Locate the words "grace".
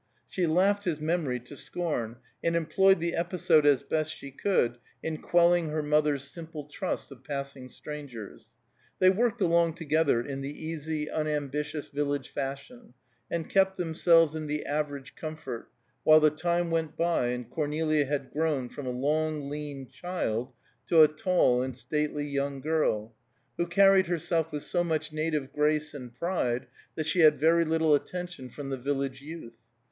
25.53-25.93